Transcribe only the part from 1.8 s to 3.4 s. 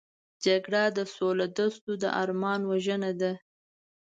د ارمان وژنه ده